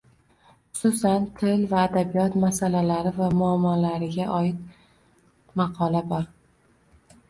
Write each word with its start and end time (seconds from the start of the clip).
Xususan, 0.79 1.27
til 1.41 1.65
va 1.73 1.83
adabiyot 1.89 2.39
masalalari 2.45 3.13
va 3.21 3.31
muammolariga 3.37 4.29
oid 4.41 4.67
maqola 5.63 6.07
bor 6.13 6.31